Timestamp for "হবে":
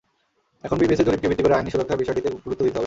2.65-2.79